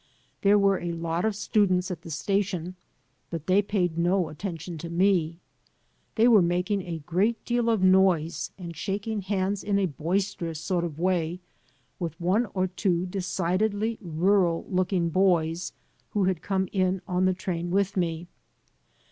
[0.41, 2.73] There were a lot of students at the station*
[3.29, 5.37] but they paid no attention to me.
[6.15, 10.85] They were making a great deal of noise and shaking hands in a boisterous sort
[10.85, 11.39] of way
[11.99, 15.71] with one or two decidedly rural looking boys
[16.13, 18.25] who had come in on the train with me.